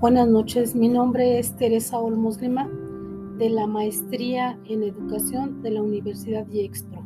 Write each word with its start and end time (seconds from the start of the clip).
Buenas 0.00 0.28
noches, 0.28 0.76
mi 0.76 0.88
nombre 0.88 1.40
es 1.40 1.56
Teresa 1.56 1.98
Olmos 1.98 2.40
Lima 2.40 2.70
de 3.36 3.50
la 3.50 3.66
Maestría 3.66 4.56
en 4.68 4.84
Educación 4.84 5.60
de 5.60 5.72
la 5.72 5.82
Universidad 5.82 6.46
Yexpro. 6.46 7.02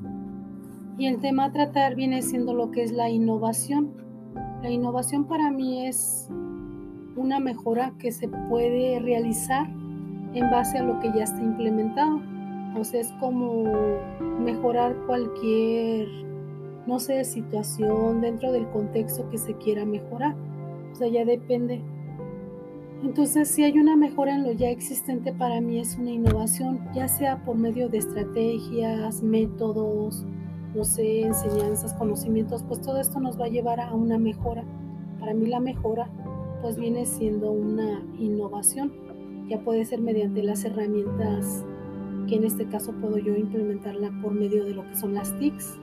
Y 0.98 1.06
el 1.06 1.18
tema 1.18 1.46
a 1.46 1.52
tratar 1.52 1.94
viene 1.94 2.20
siendo 2.20 2.52
lo 2.52 2.70
que 2.70 2.82
es 2.82 2.92
la 2.92 3.08
innovación. 3.08 3.94
La 4.62 4.68
innovación 4.68 5.24
para 5.24 5.50
mí 5.50 5.86
es 5.86 6.28
una 7.16 7.40
mejora 7.40 7.94
que 7.98 8.12
se 8.12 8.28
puede 8.28 9.00
realizar 9.00 9.70
en 10.34 10.50
base 10.50 10.76
a 10.76 10.82
lo 10.82 11.00
que 11.00 11.14
ya 11.14 11.24
está 11.24 11.40
implementado. 11.40 12.20
O 12.78 12.84
sea, 12.84 13.00
es 13.00 13.10
como 13.20 13.64
mejorar 14.38 14.94
cualquier, 15.06 16.08
no 16.86 17.00
sé, 17.00 17.24
situación 17.24 18.20
dentro 18.20 18.52
del 18.52 18.68
contexto 18.68 19.26
que 19.30 19.38
se 19.38 19.54
quiera 19.54 19.86
mejorar. 19.86 20.36
O 20.92 20.94
sea, 20.94 21.08
ya 21.08 21.24
depende 21.24 21.80
entonces, 23.02 23.48
si 23.48 23.64
hay 23.64 23.78
una 23.78 23.96
mejora 23.96 24.34
en 24.34 24.44
lo 24.44 24.52
ya 24.52 24.70
existente, 24.70 25.32
para 25.32 25.60
mí 25.60 25.80
es 25.80 25.96
una 25.98 26.10
innovación, 26.10 26.80
ya 26.94 27.08
sea 27.08 27.42
por 27.44 27.56
medio 27.56 27.88
de 27.88 27.98
estrategias, 27.98 29.22
métodos, 29.22 30.24
no 30.74 30.84
sé, 30.84 31.22
enseñanzas, 31.22 31.94
conocimientos, 31.94 32.62
pues 32.62 32.80
todo 32.80 33.00
esto 33.00 33.20
nos 33.20 33.40
va 33.40 33.46
a 33.46 33.48
llevar 33.48 33.80
a 33.80 33.92
una 33.92 34.18
mejora. 34.18 34.64
Para 35.18 35.34
mí 35.34 35.46
la 35.46 35.60
mejora 35.60 36.08
pues 36.62 36.76
viene 36.76 37.04
siendo 37.04 37.50
una 37.50 38.00
innovación, 38.18 38.92
ya 39.48 39.58
puede 39.60 39.84
ser 39.84 40.00
mediante 40.00 40.42
las 40.42 40.64
herramientas 40.64 41.64
que 42.28 42.36
en 42.36 42.44
este 42.44 42.66
caso 42.66 42.92
puedo 42.92 43.18
yo 43.18 43.34
implementarla 43.34 44.12
por 44.22 44.32
medio 44.32 44.64
de 44.64 44.74
lo 44.74 44.86
que 44.88 44.94
son 44.94 45.14
las 45.14 45.36
TICs. 45.38 45.76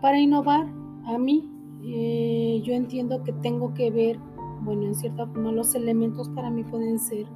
Para 0.00 0.18
innovar, 0.18 0.66
a 1.06 1.18
mí 1.18 1.50
eh, 1.82 2.62
yo 2.64 2.72
entiendo 2.72 3.24
que 3.24 3.32
tengo 3.32 3.74
que 3.74 3.90
ver 3.90 4.18
bueno, 4.64 4.84
en 4.84 4.94
cierta 4.94 5.26
forma 5.26 5.52
los 5.52 5.74
elementos 5.74 6.28
para 6.30 6.50
mí 6.50 6.64
pueden 6.64 6.98
ser 6.98 7.26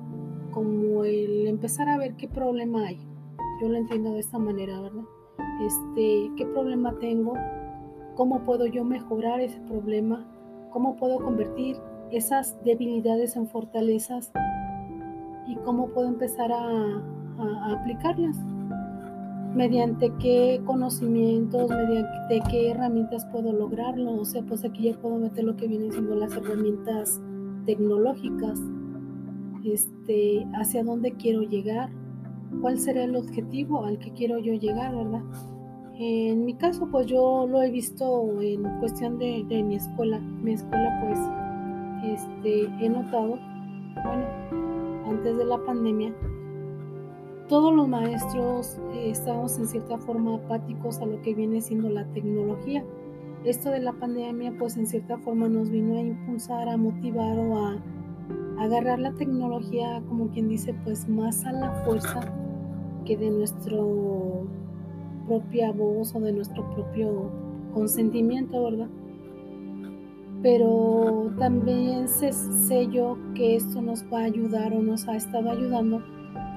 como 0.51 1.05
el 1.05 1.47
empezar 1.47 1.89
a 1.89 1.99
ver 1.99 2.15
qué 2.17 2.29
problema 2.29 2.87
hay. 2.87 2.99
Yo 3.61 3.69
lo 3.69 3.77
entiendo 3.77 4.13
de 4.13 4.21
esta 4.21 4.39
manera, 4.39 4.81
¿verdad? 4.81 5.05
Este, 5.65 6.31
qué 6.37 6.47
problema 6.47 6.99
tengo, 6.99 7.35
cómo 8.15 8.45
puedo 8.45 8.67
yo 8.67 8.85
mejorar 8.85 9.41
ese 9.41 9.61
problema, 9.61 10.27
cómo 10.71 10.97
puedo 10.97 11.19
convertir 11.19 11.77
esas 12.11 12.63
debilidades 12.65 13.37
en 13.37 13.47
fortalezas 13.49 14.33
y 15.47 15.57
cómo 15.57 15.89
puedo 15.89 16.09
empezar 16.09 16.53
a, 16.53 17.03
a 17.39 17.73
aplicarlas 17.73 18.37
mediante 19.55 20.13
qué 20.21 20.61
conocimientos, 20.65 21.71
mediante 21.71 22.41
qué 22.51 22.71
herramientas 22.71 23.27
puedo 23.27 23.53
lograrlo. 23.53 24.15
O 24.15 24.25
sea, 24.25 24.43
pues 24.43 24.65
aquí 24.65 24.85
ya 24.85 24.99
puedo 24.99 25.17
meter 25.19 25.45
lo 25.45 25.57
que 25.57 25.69
vienen 25.69 25.93
siendo 25.93 26.15
las 26.15 26.35
herramientas 26.37 27.21
tecnológicas, 27.67 28.61
este, 29.65 30.47
hacia 30.55 30.85
dónde 30.85 31.13
quiero 31.13 31.43
llegar, 31.43 31.91
cuál 32.61 32.79
será 32.79 33.05
el 33.05 33.17
objetivo 33.17 33.85
al 33.85 33.99
que 33.99 34.13
quiero 34.13 34.39
yo 34.39 34.55
llegar, 34.55 34.95
¿verdad? 34.95 35.23
En 36.01 36.45
mi 36.45 36.55
caso, 36.55 36.89
pues 36.91 37.07
yo 37.07 37.47
lo 37.49 37.61
he 37.61 37.71
visto 37.71 38.41
en 38.41 38.63
cuestión 38.79 39.19
de, 39.19 39.45
de 39.49 39.63
mi 39.65 39.75
escuela. 39.75 40.21
Mi 40.21 40.53
escuela, 40.53 40.97
pues, 41.03 41.19
este, 42.21 42.65
he 42.81 42.89
notado, 42.89 43.37
bueno, 44.05 44.25
antes 45.07 45.37
de 45.37 45.45
la 45.45 45.59
pandemia, 45.59 46.15
todos 47.49 47.75
los 47.75 47.89
maestros 47.89 48.79
eh, 48.93 49.11
estamos 49.11 49.59
en 49.59 49.67
cierta 49.67 49.99
forma 49.99 50.37
apáticos 50.37 51.01
a 51.01 51.07
lo 51.07 51.21
que 51.23 51.35
viene 51.35 51.61
siendo 51.61 51.89
la 51.89 52.05
tecnología. 52.13 52.85
Esto 53.45 53.71
de 53.71 53.81
la 53.81 53.93
pandemia 53.95 54.55
pues 54.59 54.77
en 54.77 54.87
cierta 54.87 55.17
forma 55.19 55.49
nos 55.49 55.71
vino 55.71 55.97
a 55.97 56.01
impulsar, 56.01 56.69
a 56.69 56.77
motivar 56.77 57.39
o 57.39 57.59
a, 57.59 57.83
agarrar 58.59 58.99
la 58.99 59.13
tecnología 59.13 60.03
como 60.09 60.29
quien 60.29 60.49
dice 60.49 60.75
pues 60.85 61.09
más 61.09 61.45
a 61.45 61.53
la 61.53 61.71
fuerza 61.85 62.21
que 63.05 63.17
de 63.17 63.31
nuestra 63.31 63.79
propia 65.27 65.73
voz 65.73 66.15
o 66.15 66.21
de 66.21 66.33
nuestro 66.33 66.69
propio 66.75 67.31
consentimiento, 67.73 68.65
¿verdad? 68.65 68.89
Pero 70.43 71.33
también 71.39 72.09
sé 72.09 72.89
yo 72.89 73.17
que 73.35 73.57
esto 73.57 73.81
nos 73.81 74.05
va 74.13 74.21
a 74.21 74.25
ayudar 74.25 74.73
o 74.75 74.83
nos 74.83 75.09
ha 75.09 75.17
estado 75.17 75.51
ayudando 75.51 76.03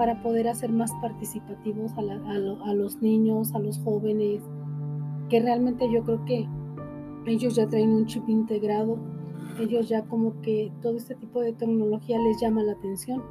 para 0.01 0.19
poder 0.23 0.47
hacer 0.47 0.71
más 0.71 0.91
participativos 0.99 1.91
a, 1.95 2.73
los 2.73 3.01
niños, 3.03 3.53
a 3.53 3.59
los 3.59 3.77
jóvenes, 3.77 4.41
que 5.29 5.39
realmente 5.39 5.87
yo 5.93 6.01
creo 6.03 6.25
que 6.25 6.47
ellos 7.27 7.53
ya 7.53 7.67
traen 7.67 7.91
un 7.91 8.07
chip 8.07 8.27
integrado, 8.27 8.97
ellos 9.59 9.89
ya 9.89 10.01
como 10.05 10.41
que 10.41 10.71
todo 10.81 10.97
este 10.97 11.13
tipo 11.13 11.39
de 11.41 11.53
tecnología 11.53 12.17
les 12.17 12.41
llama 12.41 12.63
la 12.63 12.71
atención. 12.71 13.21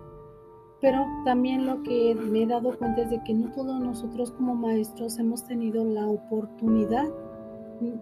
Pero 0.81 1.05
también 1.25 1.67
lo 1.67 1.83
que 1.83 2.15
me 2.15 2.45
he 2.45 2.47
dado 2.47 2.79
cuenta 2.79 3.03
es 3.03 3.11
de 3.11 3.21
que 3.25 3.35
no 3.35 3.51
todos 3.51 3.81
nosotros 3.81 4.31
como 4.31 4.55
maestros 4.55 5.19
hemos 5.19 5.45
tenido 5.45 5.85
la 5.85 6.07
oportunidad, 6.07 7.09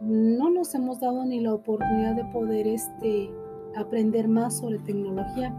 no 0.02 0.50
nos 0.50 0.74
hemos 0.74 1.00
dado 1.00 1.24
ni 1.24 1.40
la 1.40 1.54
oportunidad 1.54 2.16
de 2.16 2.24
poder 2.34 2.66
este, 2.66 3.30
aprender 3.74 4.28
más 4.28 4.58
sobre 4.58 4.78
tecnología 4.80 5.56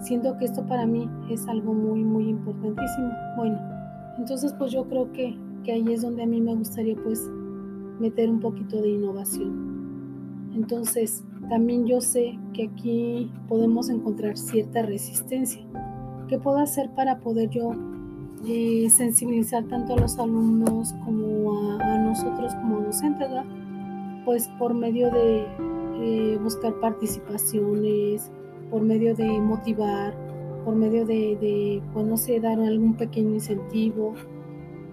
siento 0.00 0.36
que 0.38 0.46
esto 0.46 0.66
para 0.66 0.86
mí 0.86 1.08
es 1.30 1.46
algo 1.48 1.72
muy, 1.72 2.02
muy 2.02 2.28
importantísimo. 2.28 3.12
Bueno, 3.36 3.58
entonces 4.18 4.52
pues 4.58 4.72
yo 4.72 4.84
creo 4.88 5.12
que, 5.12 5.36
que 5.64 5.72
ahí 5.72 5.92
es 5.92 6.02
donde 6.02 6.22
a 6.22 6.26
mí 6.26 6.40
me 6.40 6.54
gustaría 6.54 6.96
pues 7.02 7.28
meter 8.00 8.30
un 8.30 8.40
poquito 8.40 8.80
de 8.80 8.88
innovación. 8.88 10.50
Entonces, 10.54 11.24
también 11.48 11.86
yo 11.86 12.00
sé 12.00 12.38
que 12.54 12.64
aquí 12.64 13.30
podemos 13.48 13.88
encontrar 13.88 14.36
cierta 14.36 14.82
resistencia. 14.82 15.62
¿Qué 16.28 16.38
puedo 16.38 16.58
hacer 16.58 16.90
para 16.90 17.20
poder 17.20 17.50
yo 17.50 17.72
eh, 18.46 18.88
sensibilizar 18.90 19.64
tanto 19.64 19.94
a 19.94 19.96
los 19.98 20.18
alumnos 20.18 20.92
como 21.04 21.78
a, 21.78 21.98
nosotros 21.98 22.54
como 22.54 22.80
docentes? 22.80 23.28
Pues 24.24 24.48
por 24.58 24.74
medio 24.74 25.10
de 25.10 25.46
eh, 26.02 26.38
buscar 26.42 26.74
participaciones, 26.80 28.30
por 28.70 28.82
medio 28.82 29.14
de 29.14 29.28
motivar, 29.40 30.14
por 30.64 30.74
medio 30.74 31.04
de, 31.06 31.82
pues 31.92 32.06
no 32.06 32.16
sé, 32.16 32.40
dar 32.40 32.58
algún 32.60 32.94
pequeño 32.94 33.34
incentivo, 33.34 34.14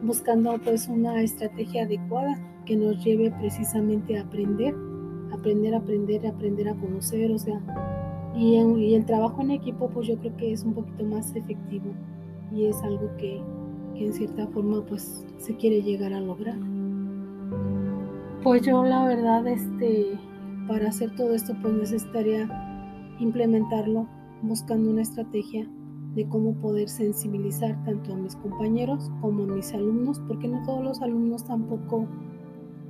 buscando 0.01 0.57
pues 0.63 0.87
una 0.87 1.21
estrategia 1.21 1.83
adecuada 1.83 2.39
que 2.65 2.75
nos 2.75 3.03
lleve 3.03 3.31
precisamente 3.31 4.17
a 4.17 4.23
aprender, 4.23 4.73
aprender, 5.31 5.75
aprender, 5.75 6.27
aprender 6.27 6.69
a 6.69 6.75
conocer, 6.75 7.31
o 7.31 7.37
sea, 7.37 7.59
y, 8.35 8.55
y 8.55 8.95
el 8.95 9.05
trabajo 9.05 9.41
en 9.41 9.51
equipo 9.51 9.89
pues 9.89 10.07
yo 10.07 10.17
creo 10.17 10.35
que 10.37 10.53
es 10.53 10.63
un 10.63 10.73
poquito 10.73 11.03
más 11.05 11.35
efectivo 11.35 11.93
y 12.51 12.65
es 12.65 12.81
algo 12.83 13.09
que, 13.17 13.41
que 13.95 14.05
en 14.05 14.13
cierta 14.13 14.47
forma 14.47 14.85
pues 14.85 15.25
se 15.37 15.55
quiere 15.55 15.81
llegar 15.81 16.13
a 16.13 16.21
lograr. 16.21 16.57
Pues 18.43 18.61
yo 18.61 18.83
la 18.83 19.05
verdad, 19.05 19.45
este, 19.47 20.17
para 20.67 20.89
hacer 20.89 21.15
todo 21.15 21.33
esto 21.33 21.55
pues 21.61 21.73
necesitaría 21.73 22.47
implementarlo 23.19 24.07
buscando 24.41 24.89
una 24.89 25.01
estrategia 25.01 25.67
de 26.15 26.27
cómo 26.27 26.53
poder 26.55 26.89
sensibilizar 26.89 27.83
tanto 27.83 28.13
a 28.13 28.17
mis 28.17 28.35
compañeros 28.35 29.11
como 29.21 29.43
a 29.43 29.47
mis 29.47 29.73
alumnos, 29.73 30.19
porque 30.27 30.47
no 30.47 30.63
todos 30.65 30.83
los 30.83 31.01
alumnos 31.01 31.45
tampoco 31.45 32.07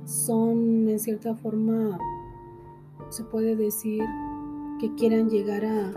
son 0.04 0.88
en 0.88 0.98
cierta 0.98 1.34
forma, 1.34 1.98
se 3.10 3.24
puede 3.24 3.54
decir, 3.54 4.02
que 4.80 4.94
quieran 4.94 5.28
llegar 5.28 5.64
a, 5.64 5.92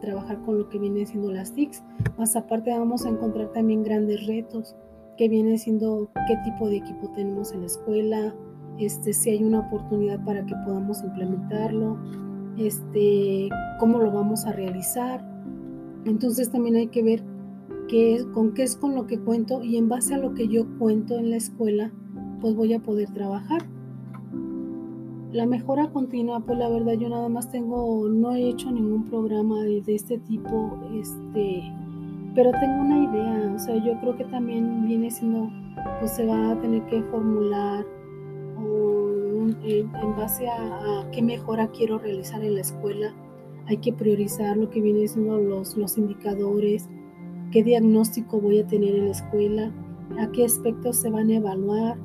trabajar 0.00 0.40
con 0.42 0.56
lo 0.56 0.68
que 0.68 0.78
viene 0.78 1.04
siendo 1.04 1.32
las 1.32 1.52
TICs. 1.52 1.82
Más 2.16 2.36
aparte 2.36 2.70
vamos 2.70 3.04
a 3.04 3.08
encontrar 3.08 3.52
también 3.52 3.82
grandes 3.82 4.26
retos, 4.26 4.76
que 5.16 5.28
viene 5.28 5.58
siendo 5.58 6.08
qué 6.28 6.36
tipo 6.44 6.68
de 6.68 6.76
equipo 6.76 7.08
tenemos 7.10 7.52
en 7.52 7.62
la 7.62 7.66
escuela, 7.66 8.34
este, 8.78 9.12
si 9.12 9.30
hay 9.30 9.42
una 9.42 9.60
oportunidad 9.60 10.24
para 10.24 10.46
que 10.46 10.54
podamos 10.64 11.02
implementarlo, 11.02 11.98
este, 12.66 13.48
cómo 13.78 13.98
lo 13.98 14.10
vamos 14.10 14.44
a 14.46 14.52
realizar. 14.52 15.24
Entonces 16.04 16.50
también 16.50 16.76
hay 16.76 16.88
que 16.88 17.02
ver 17.02 17.22
qué 17.88 18.14
es, 18.14 18.26
con 18.26 18.54
qué 18.54 18.62
es 18.62 18.76
con 18.76 18.94
lo 18.94 19.06
que 19.06 19.18
cuento 19.18 19.62
y 19.62 19.76
en 19.76 19.88
base 19.88 20.14
a 20.14 20.18
lo 20.18 20.34
que 20.34 20.48
yo 20.48 20.66
cuento 20.78 21.18
en 21.18 21.30
la 21.30 21.36
escuela, 21.36 21.90
pues 22.40 22.54
voy 22.54 22.74
a 22.74 22.80
poder 22.80 23.10
trabajar. 23.12 23.62
La 25.32 25.44
mejora 25.46 25.90
continua, 25.90 26.40
pues 26.40 26.58
la 26.58 26.68
verdad 26.68 26.94
yo 26.94 27.08
nada 27.08 27.28
más 27.28 27.50
tengo, 27.50 28.08
no 28.08 28.32
he 28.32 28.48
hecho 28.48 28.70
ningún 28.70 29.04
programa 29.04 29.62
de, 29.62 29.82
este 29.88 30.18
tipo, 30.18 30.78
este, 30.94 31.62
pero 32.34 32.50
tengo 32.52 32.80
una 32.80 33.04
idea, 33.04 33.52
o 33.54 33.58
sea, 33.58 33.76
yo 33.76 33.98
creo 34.00 34.16
que 34.16 34.24
también 34.24 34.86
viene 34.86 35.10
siendo, 35.10 35.50
pues 36.00 36.12
se 36.12 36.24
va 36.24 36.52
a 36.52 36.60
tener 36.60 36.82
que 36.86 37.02
formular 37.04 37.84
en, 39.72 40.16
base 40.16 40.48
a, 40.48 41.08
qué 41.12 41.22
mejora 41.22 41.68
quiero 41.68 41.98
realizar 41.98 42.42
en 42.42 42.54
la 42.54 42.60
escuela. 42.60 43.14
Hay 43.66 43.78
que 43.78 43.92
priorizar 43.92 44.56
lo 44.56 44.70
que 44.70 44.80
vienen 44.80 45.08
siendo 45.08 45.38
los, 45.38 45.76
los 45.76 45.98
indicadores, 45.98 46.88
qué 47.52 47.62
diagnóstico 47.62 48.40
voy 48.40 48.60
a 48.60 48.66
tener 48.66 48.94
en 48.94 49.06
la 49.06 49.12
escuela, 49.12 49.72
a 50.18 50.30
qué 50.32 50.44
aspectos 50.44 50.96
se 50.96 51.10
van 51.10 51.30
a 51.30 51.36
evaluar. 51.36 51.98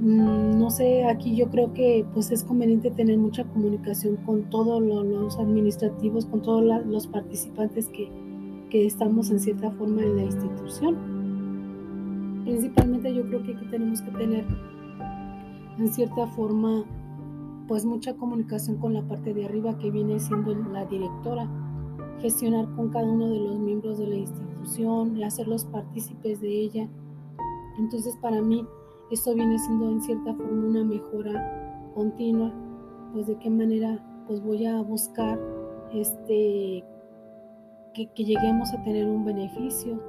Mm, 0.00 0.58
no 0.58 0.70
sé, 0.70 1.04
aquí 1.04 1.36
yo 1.36 1.48
creo 1.48 1.72
que 1.72 2.04
pues 2.12 2.30
es 2.30 2.44
conveniente 2.44 2.90
tener 2.90 3.18
mucha 3.18 3.44
comunicación 3.44 4.16
con 4.26 4.50
todos 4.50 4.82
los 4.82 5.38
administrativos, 5.38 6.26
con 6.26 6.42
todos 6.42 6.62
los 6.86 7.06
participantes 7.06 7.88
que, 7.88 8.10
que 8.68 8.84
estamos 8.86 9.30
en 9.30 9.40
cierta 9.40 9.70
forma 9.70 10.02
en 10.02 10.16
la 10.16 10.22
institución. 10.24 10.96
Principalmente 12.44 13.14
yo 13.14 13.22
creo 13.26 13.42
que 13.44 13.54
aquí 13.54 13.64
tenemos 13.66 14.02
que 14.02 14.10
tener 14.12 14.44
en 15.82 15.92
cierta 15.92 16.28
forma 16.28 16.84
pues 17.66 17.84
mucha 17.84 18.14
comunicación 18.14 18.76
con 18.76 18.94
la 18.94 19.02
parte 19.02 19.34
de 19.34 19.44
arriba 19.46 19.76
que 19.78 19.90
viene 19.90 20.20
siendo 20.20 20.54
la 20.54 20.84
directora, 20.84 21.48
gestionar 22.20 22.72
con 22.76 22.90
cada 22.90 23.10
uno 23.10 23.28
de 23.28 23.40
los 23.40 23.58
miembros 23.58 23.98
de 23.98 24.06
la 24.06 24.14
institución, 24.16 25.22
hacerlos 25.24 25.64
partícipes 25.64 26.40
de 26.40 26.48
ella. 26.48 26.88
Entonces 27.78 28.16
para 28.20 28.40
mí 28.40 28.64
esto 29.10 29.34
viene 29.34 29.58
siendo 29.58 29.90
en 29.90 30.00
cierta 30.02 30.34
forma 30.34 30.68
una 30.68 30.84
mejora 30.84 31.90
continua, 31.94 32.52
pues 33.12 33.26
de 33.26 33.36
qué 33.38 33.50
manera 33.50 33.98
pues 34.28 34.40
voy 34.40 34.66
a 34.66 34.80
buscar 34.82 35.40
este 35.92 36.84
que, 37.92 38.06
que 38.14 38.24
lleguemos 38.24 38.72
a 38.72 38.82
tener 38.84 39.06
un 39.06 39.24
beneficio 39.24 40.00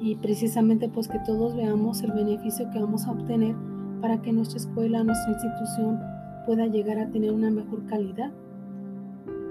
y 0.00 0.16
precisamente 0.16 0.88
pues 0.88 1.08
que 1.08 1.18
todos 1.20 1.54
veamos 1.54 2.02
el 2.02 2.12
beneficio 2.12 2.70
que 2.70 2.80
vamos 2.80 3.06
a 3.06 3.12
obtener 3.12 3.54
para 4.00 4.20
que 4.22 4.32
nuestra 4.32 4.58
escuela, 4.58 5.04
nuestra 5.04 5.32
institución 5.32 6.00
pueda 6.46 6.66
llegar 6.66 6.98
a 6.98 7.10
tener 7.10 7.32
una 7.32 7.50
mejor 7.50 7.84
calidad. 7.86 8.32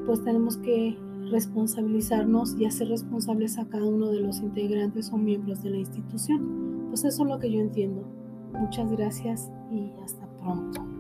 Pues 0.06 0.24
tenemos 0.24 0.58
que 0.58 0.98
responsabilizarnos 1.32 2.60
y 2.60 2.66
hacer 2.66 2.90
responsables 2.90 3.58
a 3.60 3.66
cada 3.68 3.86
uno 3.86 4.10
de 4.10 4.22
los 4.22 4.40
integrantes 4.40 5.12
o 5.12 5.18
miembros 5.18 5.62
de 5.64 5.70
la 5.70 5.78
institución. 5.78 6.88
Pues 6.90 7.06
eso 7.06 7.24
es 7.24 7.30
lo 7.30 7.40
que 7.40 7.52
yo 7.52 7.60
entiendo. 7.60 8.04
Muchas 8.54 8.92
gracias 8.92 9.52
y 9.72 9.92
hasta 10.04 10.28
pronto. 10.38 10.99